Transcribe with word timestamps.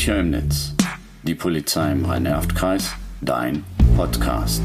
Sicher 0.00 0.20
im 0.20 0.30
Netz. 0.30 0.72
Die 1.24 1.34
Polizei 1.34 1.92
im 1.92 2.06
Rhein-Erft-Kreis. 2.06 2.94
Dein 3.20 3.64
Podcast. 3.96 4.62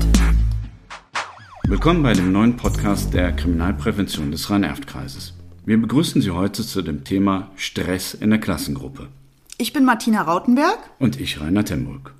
Willkommen 1.67 2.03
bei 2.03 2.13
dem 2.13 2.31
neuen 2.31 2.55
Podcast 2.55 3.13
der 3.13 3.33
Kriminalprävention 3.33 4.31
des 4.31 4.49
Rhein-Erft-Kreises. 4.49 5.33
Wir 5.65 5.77
begrüßen 5.77 6.21
Sie 6.21 6.31
heute 6.31 6.63
zu 6.63 6.81
dem 6.81 7.03
Thema 7.03 7.51
Stress 7.57 8.13
in 8.13 8.29
der 8.29 8.39
Klassengruppe. 8.39 9.09
Ich 9.57 9.73
bin 9.73 9.83
Martina 9.83 10.21
Rautenberg. 10.21 10.79
Und 10.99 11.19
ich, 11.19 11.41
Rainer 11.41 11.65
Temburg. 11.65 12.13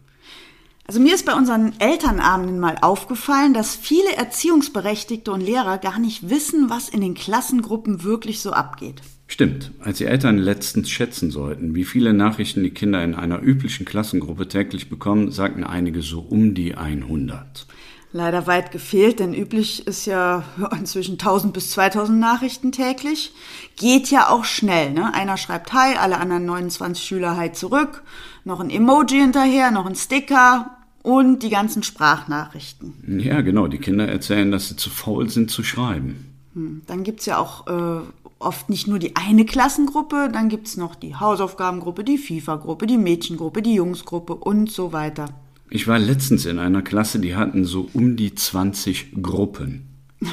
Also 0.88 1.00
mir 1.00 1.16
ist 1.16 1.26
bei 1.26 1.34
unseren 1.34 1.74
Elternabenden 1.80 2.60
mal 2.60 2.78
aufgefallen, 2.80 3.56
dass 3.56 3.76
viele 3.76 4.16
Erziehungsberechtigte 4.18 5.32
und 5.32 5.42
Lehrer 5.42 5.80
gar 5.80 5.98
nicht 5.98 6.30
wissen, 6.30 6.70
was 6.70 6.90
in 6.90 7.02
den 7.02 7.16
Klassengruppen 7.16 8.04
wirklich 8.04 8.40
so 8.40 8.52
abgeht. 8.52 9.02
Stimmt. 9.26 9.72
Als 9.80 9.98
die 9.98 10.06
Eltern 10.06 10.38
letztens 10.38 10.92
schätzen 10.92 11.32
sollten, 11.32 11.74
wie 11.74 11.86
viele 11.86 12.14
Nachrichten 12.14 12.62
die 12.62 12.70
Kinder 12.70 13.04
in 13.04 13.16
einer 13.16 13.42
üblichen 13.42 13.84
Klassengruppe 13.84 14.48
täglich 14.48 14.88
bekommen, 14.88 15.32
sagten 15.32 15.64
einige 15.64 16.04
so 16.04 16.20
um 16.20 16.54
die 16.54 16.76
100. 16.76 17.66
Leider 18.12 18.48
weit 18.48 18.72
gefehlt, 18.72 19.20
denn 19.20 19.34
üblich 19.34 19.88
ist 19.88 20.06
ja 20.06 20.44
inzwischen 20.80 21.14
1000 21.14 21.52
bis 21.52 21.72
2000 21.72 22.20
Nachrichten 22.20 22.72
täglich. 22.72 23.34
Geht 23.76 24.12
ja 24.12 24.30
auch 24.30 24.46
schnell, 24.46 24.92
ne? 24.92 25.14
Einer 25.14 25.38
schreibt 25.38 25.74
Hi, 25.74 25.96
alle 25.98 26.20
anderen 26.20 26.46
29 26.46 27.04
Schüler 27.04 27.36
Hi 27.36 27.52
zurück, 27.52 28.04
noch 28.46 28.60
ein 28.60 28.70
Emoji 28.70 29.20
hinterher, 29.20 29.72
noch 29.72 29.86
ein 29.86 29.96
Sticker 29.96 30.78
und 31.04 31.44
die 31.44 31.50
ganzen 31.50 31.84
Sprachnachrichten. 31.84 33.20
Ja, 33.20 33.42
genau. 33.42 33.68
Die 33.68 33.80
Kinder 33.80 34.08
erzählen, 34.08 34.52
dass 34.52 34.70
sie 34.70 34.76
zu 34.76 34.90
faul 34.90 35.30
sind 35.30 35.52
zu 35.52 35.64
schreiben. 35.64 36.34
Hm, 36.54 36.82
dann 36.88 37.04
gibt's 37.04 37.26
ja 37.26 37.38
auch 37.38 37.68
äh, 37.68 38.02
oft 38.40 38.70
nicht 38.70 38.88
nur 38.88 39.00
die 39.00 39.16
eine 39.16 39.46
Klassengruppe, 39.46 40.30
dann 40.32 40.50
gibt's 40.50 40.78
noch 40.78 40.96
die 40.96 41.16
Hausaufgabengruppe, 41.16 42.04
die 42.04 42.18
FIFA-Gruppe, 42.18 42.88
die 42.88 42.98
Mädchengruppe, 42.98 43.62
die 43.62 43.76
Jungsgruppe 43.76 44.36
und 44.36 44.72
so 44.72 44.94
weiter. 44.94 45.28
Ich 45.70 45.88
war 45.88 46.00
letztens 46.00 46.46
in 46.46 46.60
einer 46.60 46.82
Klasse, 46.82 47.20
die 47.20 47.36
hatten 47.36 47.66
so 47.66 47.90
um 47.94 48.16
die 48.16 48.34
20 48.34 49.22
Gruppen. 49.22 49.88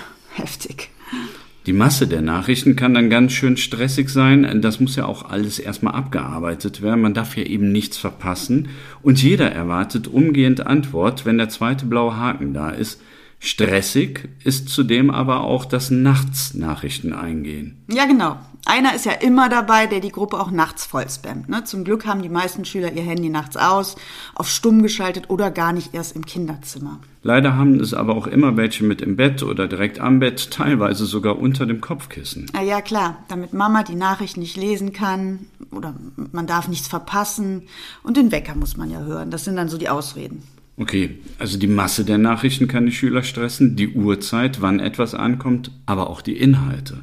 Die 1.66 1.72
Masse 1.72 2.08
der 2.08 2.22
Nachrichten 2.22 2.74
kann 2.74 2.94
dann 2.94 3.08
ganz 3.08 3.32
schön 3.32 3.56
stressig 3.56 4.08
sein. 4.08 4.60
Das 4.62 4.80
muss 4.80 4.96
ja 4.96 5.06
auch 5.06 5.30
alles 5.30 5.60
erstmal 5.60 5.94
abgearbeitet 5.94 6.82
werden. 6.82 7.00
Man 7.00 7.14
darf 7.14 7.36
ja 7.36 7.44
eben 7.44 7.70
nichts 7.70 7.96
verpassen. 7.96 8.68
Und 9.00 9.22
jeder 9.22 9.52
erwartet 9.52 10.08
umgehend 10.08 10.66
Antwort, 10.66 11.24
wenn 11.24 11.38
der 11.38 11.50
zweite 11.50 11.86
blaue 11.86 12.16
Haken 12.16 12.52
da 12.52 12.70
ist. 12.70 13.00
Stressig 13.38 14.28
ist 14.44 14.68
zudem 14.68 15.10
aber 15.10 15.42
auch 15.42 15.64
das 15.64 15.90
Nachtsnachrichten 15.90 17.12
eingehen. 17.12 17.84
Ja, 17.92 18.06
genau. 18.06 18.38
Einer 18.64 18.94
ist 18.94 19.04
ja 19.04 19.12
immer 19.12 19.48
dabei, 19.48 19.86
der 19.86 19.98
die 19.98 20.12
Gruppe 20.12 20.38
auch 20.38 20.52
nachts 20.52 20.86
voll 20.86 21.08
spammt. 21.10 21.48
Ne? 21.48 21.64
Zum 21.64 21.82
Glück 21.82 22.06
haben 22.06 22.22
die 22.22 22.28
meisten 22.28 22.64
Schüler 22.64 22.92
ihr 22.92 23.02
Handy 23.02 23.28
nachts 23.28 23.56
aus, 23.56 23.96
auf 24.34 24.48
stumm 24.48 24.82
geschaltet 24.82 25.30
oder 25.30 25.50
gar 25.50 25.72
nicht 25.72 25.94
erst 25.94 26.14
im 26.14 26.24
Kinderzimmer. 26.24 27.00
Leider 27.24 27.56
haben 27.56 27.80
es 27.80 27.92
aber 27.92 28.16
auch 28.16 28.28
immer 28.28 28.56
welche 28.56 28.84
mit 28.84 29.02
im 29.02 29.16
Bett 29.16 29.42
oder 29.42 29.66
direkt 29.66 29.98
am 29.98 30.20
Bett, 30.20 30.52
teilweise 30.52 31.06
sogar 31.06 31.38
unter 31.38 31.66
dem 31.66 31.80
Kopfkissen. 31.80 32.46
Ah 32.52 32.62
ja, 32.62 32.80
klar, 32.80 33.24
damit 33.28 33.52
Mama 33.52 33.82
die 33.82 33.96
Nachricht 33.96 34.36
nicht 34.36 34.56
lesen 34.56 34.92
kann 34.92 35.40
oder 35.72 35.94
man 36.30 36.46
darf 36.46 36.68
nichts 36.68 36.86
verpassen 36.86 37.62
und 38.04 38.16
den 38.16 38.30
Wecker 38.30 38.54
muss 38.54 38.76
man 38.76 38.90
ja 38.90 39.00
hören. 39.00 39.32
Das 39.32 39.44
sind 39.44 39.56
dann 39.56 39.68
so 39.68 39.76
die 39.76 39.88
Ausreden. 39.88 40.42
Okay, 40.76 41.18
also 41.38 41.58
die 41.58 41.66
Masse 41.66 42.04
der 42.04 42.18
Nachrichten 42.18 42.68
kann 42.68 42.86
die 42.86 42.92
Schüler 42.92 43.24
stressen, 43.24 43.76
die 43.76 43.88
Uhrzeit, 43.88 44.62
wann 44.62 44.80
etwas 44.80 45.14
ankommt, 45.14 45.70
aber 45.84 46.08
auch 46.08 46.22
die 46.22 46.36
Inhalte. 46.36 47.02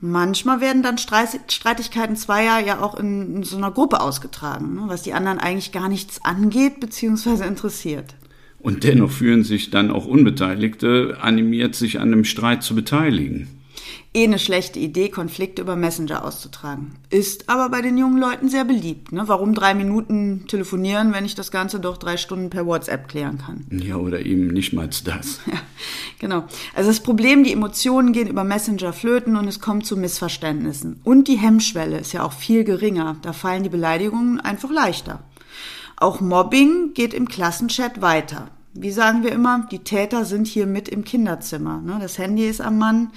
Manchmal 0.00 0.60
werden 0.60 0.82
dann 0.82 0.96
Streitigkeiten 0.96 2.16
zweier 2.16 2.58
ja 2.58 2.80
auch 2.80 2.98
in, 2.98 3.42
so 3.42 3.58
einer 3.58 3.70
Gruppe 3.70 4.00
ausgetragen, 4.00 4.74
ne, 4.74 4.82
was 4.86 5.02
die 5.02 5.12
anderen 5.12 5.38
eigentlich 5.38 5.72
gar 5.72 5.88
nichts 5.88 6.24
angeht 6.24 6.80
bzw. 6.80 7.46
interessiert. 7.46 8.14
Und 8.58 8.84
dennoch 8.84 9.10
fühlen 9.10 9.44
sich 9.44 9.70
dann 9.70 9.90
auch 9.90 10.06
Unbeteiligte 10.06 11.18
animiert, 11.20 11.74
sich 11.74 12.00
an 12.00 12.10
dem 12.10 12.24
Streit 12.24 12.62
zu 12.62 12.74
beteiligen 12.74 13.59
eh 14.12 14.24
eine 14.24 14.40
schlechte 14.40 14.78
Idee, 14.80 15.08
Konflikte 15.08 15.62
über 15.62 15.76
Messenger 15.76 16.24
auszutragen. 16.24 16.96
Ist 17.10 17.48
aber 17.48 17.68
bei 17.68 17.80
den 17.80 17.96
jungen 17.96 18.18
Leuten 18.18 18.48
sehr 18.48 18.64
beliebt. 18.64 19.12
Ne? 19.12 19.22
Warum 19.26 19.54
drei 19.54 19.74
Minuten 19.74 20.46
telefonieren, 20.48 21.12
wenn 21.12 21.24
ich 21.24 21.36
das 21.36 21.52
Ganze 21.52 21.78
doch 21.78 21.96
drei 21.96 22.16
Stunden 22.16 22.50
per 22.50 22.66
WhatsApp 22.66 23.08
klären 23.08 23.38
kann? 23.38 23.66
Ja, 23.70 23.96
oder 23.96 24.24
eben 24.24 24.48
nicht 24.48 24.72
mal 24.72 24.88
das. 24.88 25.40
Ja, 25.50 25.58
genau. 26.18 26.44
Also 26.74 26.90
das 26.90 27.00
Problem, 27.00 27.42
die 27.42 27.52
Emotionen 27.52 28.12
gehen 28.12 28.28
über 28.28 28.44
Messenger 28.44 28.92
flöten 28.92 29.36
und 29.36 29.48
es 29.48 29.60
kommt 29.60 29.86
zu 29.86 29.96
Missverständnissen. 29.96 31.00
Und 31.02 31.26
die 31.26 31.38
Hemmschwelle 31.38 31.98
ist 31.98 32.12
ja 32.12 32.22
auch 32.22 32.32
viel 32.32 32.62
geringer. 32.64 33.16
Da 33.22 33.32
fallen 33.32 33.62
die 33.62 33.68
Beleidigungen 33.68 34.38
einfach 34.38 34.70
leichter. 34.70 35.24
Auch 35.96 36.20
Mobbing 36.20 36.92
geht 36.94 37.14
im 37.14 37.28
Klassenchat 37.28 38.00
weiter 38.00 38.50
wie 38.74 38.90
sagen 38.90 39.22
wir 39.24 39.32
immer, 39.32 39.66
die 39.70 39.80
Täter 39.80 40.24
sind 40.24 40.46
hier 40.46 40.66
mit 40.66 40.88
im 40.88 41.04
Kinderzimmer. 41.04 41.80
Ne? 41.80 41.98
Das 42.00 42.18
Handy 42.18 42.48
ist 42.48 42.60
am 42.60 42.78
Mann 42.78 43.10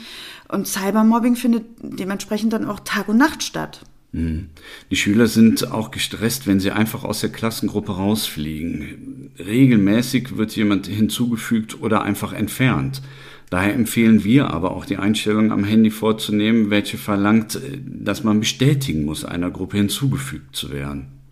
und 0.48 0.68
Cybermobbing 0.68 1.36
findet 1.36 1.66
dementsprechend 1.82 2.54
dann 2.54 2.66
auch 2.66 2.80
Tag 2.80 3.10
und 3.10 3.18
Nacht 3.18 3.44
statt. 3.44 3.82
Mhm. 4.14 4.50
Die 4.90 4.96
Schüler 4.96 5.28
sind 5.28 5.72
auch 5.72 5.92
gestresst, 5.92 6.48
wenn 6.48 6.60
sie 6.60 6.72
einfach 6.72 7.04
aus 7.04 7.22
der 7.22 7.32
Klassengruppe 7.32 7.94
rausfliegen. 7.94 9.32
Regelmäßig 9.40 10.38
wird 10.38 10.56
jemand 10.56 10.88
hinzugefügt 10.88 11.82
oder 11.82 12.04
einfach 12.04 12.34
entfernt. 12.34 13.02
Daher 13.50 13.74
empfehlen 13.76 14.24
wir 14.24 14.50
aber 14.50 14.72
auch 14.72 14.86
die 14.86 14.98
Einstellung 14.98 15.52
am 15.52 15.64
Handy 15.64 15.92
vorzunehmen, 15.92 16.72
welche 16.72 16.98
verlangt, 16.98 17.60
dass 17.86 18.24
man 18.24 18.40
bestätigen 18.40 19.06
muss, 19.06 19.26
einer 19.26 19.52
Gruppe 19.52 19.78
hinzugefügt 19.78 20.56
zu 20.56 20.72
werden. 20.72 21.23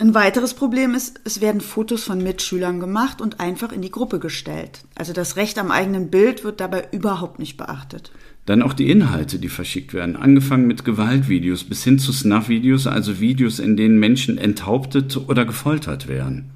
Ein 0.00 0.14
weiteres 0.14 0.54
Problem 0.54 0.94
ist, 0.94 1.20
es 1.24 1.40
werden 1.40 1.60
Fotos 1.60 2.04
von 2.04 2.22
Mitschülern 2.22 2.78
gemacht 2.78 3.20
und 3.20 3.40
einfach 3.40 3.72
in 3.72 3.82
die 3.82 3.90
Gruppe 3.90 4.20
gestellt. 4.20 4.82
Also 4.94 5.12
das 5.12 5.34
Recht 5.34 5.58
am 5.58 5.72
eigenen 5.72 6.08
Bild 6.08 6.44
wird 6.44 6.60
dabei 6.60 6.86
überhaupt 6.92 7.40
nicht 7.40 7.56
beachtet. 7.56 8.12
Dann 8.46 8.62
auch 8.62 8.74
die 8.74 8.90
Inhalte, 8.90 9.40
die 9.40 9.48
verschickt 9.48 9.94
werden, 9.94 10.14
angefangen 10.14 10.68
mit 10.68 10.84
Gewaltvideos 10.84 11.64
bis 11.64 11.82
hin 11.82 11.98
zu 11.98 12.12
Snuff-Videos, 12.12 12.86
also 12.86 13.18
Videos, 13.18 13.58
in 13.58 13.76
denen 13.76 13.98
Menschen 13.98 14.38
enthauptet 14.38 15.16
oder 15.16 15.44
gefoltert 15.44 16.06
werden. 16.06 16.50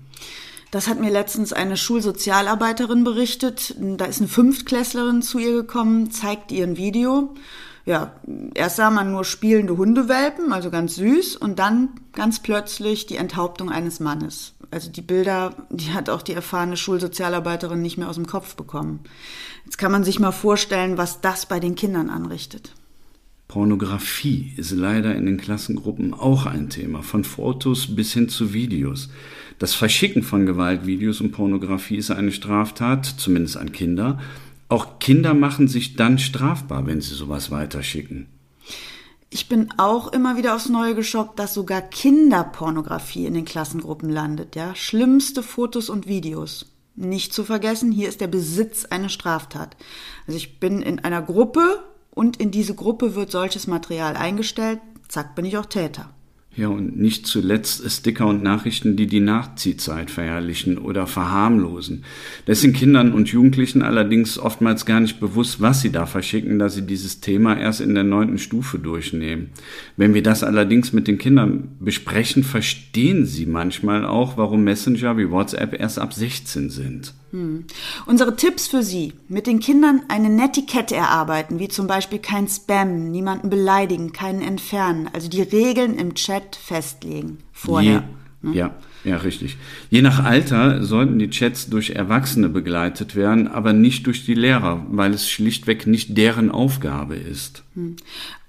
Das 0.71 0.87
hat 0.87 1.01
mir 1.01 1.11
letztens 1.11 1.53
eine 1.53 1.77
Schulsozialarbeiterin 1.77 3.03
berichtet. 3.03 3.75
Da 3.79 4.05
ist 4.05 4.21
eine 4.21 4.29
Fünftklässlerin 4.29 5.21
zu 5.21 5.41
ihr 5.41 5.53
gekommen, 5.53 6.13
zeigt 6.13 6.53
ihr 6.53 6.65
ein 6.65 6.77
Video 6.77 7.35
ja, 7.85 8.13
erst 8.55 8.77
sah 8.77 8.91
man 8.91 9.11
nur 9.11 9.25
spielende 9.25 9.77
Hundewelpen, 9.77 10.53
also 10.53 10.71
ganz 10.71 10.97
süß, 10.97 11.37
und 11.37 11.59
dann 11.59 11.89
ganz 12.13 12.41
plötzlich 12.41 13.07
die 13.07 13.17
Enthauptung 13.17 13.71
eines 13.71 13.99
Mannes. 13.99 14.55
Also 14.71 14.91
die 14.91 15.03
Bilder, 15.03 15.55
die 15.71 15.93
hat 15.93 16.09
auch 16.09 16.23
die 16.23 16.33
erfahrene 16.33 16.77
Schulsozialarbeiterin 16.77 17.83
nicht 17.83 17.99
mehr 17.99 18.09
aus 18.09 18.17
dem 18.17 18.27
Kopf 18.27 18.57
bekommen. 18.57 19.01
Jetzt 19.65 19.79
kann 19.79 19.93
man 19.93 20.05
sich 20.05 20.19
mal 20.19 20.33
vorstellen, 20.33 20.97
was 20.97 21.21
das 21.21 21.47
bei 21.47 21.61
den 21.61 21.75
Kindern 21.75 22.09
anrichtet. 22.09 22.73
Pornografie 23.49 24.55
ist 24.57 24.71
leider 24.71 25.15
in 25.15 25.27
den 25.27 25.37
Klassengruppen 25.37 26.15
auch 26.15 26.47
ein 26.47 26.71
Thema, 26.71 27.03
von 27.03 27.23
Fotos 27.23 27.95
bis 27.95 28.15
hin 28.15 28.31
zu 28.31 28.55
Videos. 28.55 29.11
Das 29.59 29.75
Verschicken 29.75 30.23
von 30.23 30.47
Gewaltvideos 30.47 31.21
und 31.21 31.33
Pornografie 31.33 31.97
ist 31.97 32.11
eine 32.11 32.33
Straftat, 32.33 33.05
zumindest 33.05 33.59
an 33.59 33.73
Kinder, 33.73 34.19
auch 34.73 34.99
Kinder 34.99 35.35
machen 35.35 35.69
sich 35.69 35.97
dann 35.97 36.19
strafbar, 36.19 36.87
wenn 36.87 37.01
sie 37.01 37.15
sowas 37.15 37.51
weiterschicken. 37.51 38.27
Ich 39.29 39.49
bin 39.49 39.73
auch 39.79 40.09
immer 40.09 40.37
wieder 40.37 40.55
aufs 40.55 40.69
Neue 40.69 40.95
geschockt, 40.95 41.39
dass 41.39 41.55
sogar 41.55 41.81
Kinderpornografie 41.81 43.27
in 43.27 43.35
den 43.35 43.45
Klassengruppen 43.45 44.11
landet, 44.11 44.57
ja. 44.57 44.75
Schlimmste 44.75 45.43
Fotos 45.43 45.89
und 45.89 46.07
Videos. 46.07 46.67
Nicht 46.95 47.33
zu 47.33 47.45
vergessen, 47.45 47.93
hier 47.93 48.09
ist 48.09 48.21
der 48.21 48.27
Besitz 48.27 48.85
eine 48.85 49.09
Straftat. 49.09 49.77
Also 50.27 50.37
ich 50.37 50.59
bin 50.61 50.83
in 50.83 50.99
einer 50.99 51.23
Gruppe 51.23 51.83
und 52.11 52.39
in 52.39 52.51
diese 52.51 52.75
Gruppe 52.75 53.15
wird 53.15 53.31
solches 53.31 53.67
Material 53.67 54.17
eingestellt. 54.17 54.81
Zack, 55.09 55.35
bin 55.35 55.45
ich 55.45 55.57
auch 55.57 55.67
Täter. 55.67 56.11
Ja, 56.55 56.69
und 56.69 56.99
nicht 56.99 57.27
zuletzt 57.27 57.91
Sticker 57.91 58.27
und 58.27 58.43
Nachrichten, 58.43 58.95
die 58.95 59.07
die 59.07 59.21
Nachziehzeit 59.21 60.11
verherrlichen 60.11 60.77
oder 60.77 61.07
verharmlosen. 61.07 62.05
Das 62.45 62.61
sind 62.61 62.77
Kindern 62.77 63.15
und 63.15 63.31
Jugendlichen 63.31 63.81
allerdings 63.81 64.39
oftmals 64.39 64.85
gar 64.85 65.01
nicht 65.01 65.19
bewusst, 65.19 65.63
was 65.63 65.81
sie 65.81 65.91
da 65.91 66.05
verschicken, 66.05 66.59
da 66.59 66.69
sie 66.69 66.83
dieses 66.83 67.21
Thema 67.21 67.59
erst 67.59 67.81
in 67.81 67.95
der 67.95 68.05
neunten 68.05 68.37
Stufe 68.37 68.79
durchnehmen. 68.79 69.49
Wenn 69.97 70.13
wir 70.13 70.23
das 70.23 70.45
allerdings 70.45 70.93
mit 70.93 71.09
den 71.09 71.17
Kindern 71.17 71.71
besprechen, 71.81 72.45
verstehen 72.45 73.25
sie 73.25 73.47
manchmal 73.47 74.05
auch, 74.05 74.37
warum 74.37 74.63
Messenger 74.63 75.17
wie 75.17 75.31
WhatsApp 75.31 75.81
erst 75.81 75.99
ab 75.99 76.13
16 76.13 76.69
sind. 76.69 77.15
Hm. 77.33 77.65
Unsere 78.07 78.37
Tipps 78.37 78.69
für 78.69 78.83
Sie. 78.83 79.15
Mit 79.29 79.47
den 79.47 79.59
Kindern 79.59 80.03
eine 80.09 80.29
Netiquette 80.29 80.95
erarbeiten, 80.95 81.59
wie 81.59 81.69
zum 81.69 81.87
Beispiel 81.87 82.19
kein 82.19 82.47
Spam, 82.47 83.11
niemanden 83.11 83.49
beleidigen, 83.51 84.13
keinen 84.13 84.43
entfernen. 84.43 85.09
Also 85.13 85.29
die 85.29 85.43
Regeln 85.43 85.99
im 85.99 86.15
Chat 86.15 86.57
festlegen. 86.57 87.39
Vorher. 87.53 88.05
Je, 88.43 88.49
ne? 88.49 88.57
Ja. 88.57 88.75
Ja, 89.05 89.17
richtig. 89.17 89.57
Je 89.91 90.01
nach 90.01 90.23
Alter 90.23 90.85
sollten 90.85 91.19
die 91.19 91.31
Chats 91.31 91.69
durch 91.69 91.91
Erwachsene 91.91 92.49
begleitet 92.49 93.17
werden, 93.17 93.49
aber 93.49 93.73
nicht 93.73 94.07
durch 94.07 94.25
die 94.25 94.35
Lehrer, 94.35 94.87
weil 94.91 95.13
es 95.13 95.29
schlichtweg 95.29 95.89
nicht 95.89 96.17
deren 96.17 96.53
Aufgabe 96.53 97.17
ist. 97.17 97.65
Hm. 97.75 97.97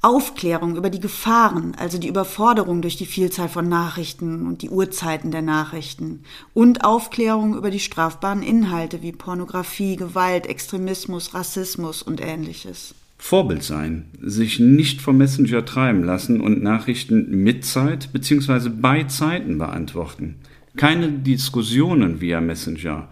Aufklärung 0.03 0.75
über 0.75 0.91
die 0.91 1.00
Gefahren, 1.00 1.73
also 1.75 1.97
die 1.97 2.09
Überforderung 2.09 2.81
durch 2.81 2.97
die 2.97 3.05
Vielzahl 3.07 3.50
von 3.50 3.67
Nachrichten 3.67 4.45
und 4.45 4.61
die 4.61 4.69
Uhrzeiten 4.69 5.31
der 5.31 5.41
Nachrichten. 5.41 6.23
Und 6.53 6.83
Aufklärung 6.83 7.55
über 7.55 7.71
die 7.71 7.79
strafbaren 7.79 8.44
Inhalte 8.44 9.01
wie 9.01 9.11
Pornografie, 9.11 9.95
Gewalt, 9.95 10.45
Extremismus, 10.45 11.33
Rassismus 11.33 12.03
und 12.03 12.21
ähnliches. 12.21 12.94
Vorbild 13.23 13.63
sein, 13.63 14.07
sich 14.21 14.59
nicht 14.59 15.01
vom 15.01 15.17
Messenger 15.17 15.63
treiben 15.63 16.03
lassen 16.03 16.41
und 16.41 16.61
Nachrichten 16.61 17.41
mit 17.41 17.63
Zeit 17.63 18.11
bzw. 18.11 18.67
bei 18.67 19.05
Zeiten 19.05 19.57
beantworten. 19.57 20.35
Keine 20.75 21.09
Diskussionen 21.09 22.19
via 22.19 22.41
Messenger 22.41 23.07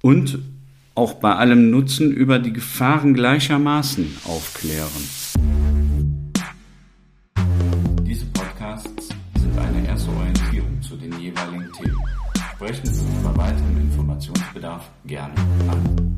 und 0.00 0.38
auch 0.94 1.12
bei 1.14 1.34
allem 1.36 1.70
Nutzen 1.70 2.12
über 2.12 2.38
die 2.38 2.54
Gefahren 2.54 3.12
gleichermaßen 3.12 4.16
aufklären. 4.24 4.88
Diese 8.06 8.24
Podcasts 8.32 9.08
sind 9.38 9.58
eine 9.58 9.86
erste 9.86 10.10
Orientierung 10.12 10.80
zu 10.80 10.96
den 10.96 11.12
jeweiligen 11.20 11.70
Themen. 11.72 12.00
Sprechen 12.54 12.86
Sie 12.86 13.04
bei 13.22 13.36
weiterem 13.36 13.80
Informationsbedarf 13.82 14.90
gerne 15.04 15.34
an. 15.68 16.11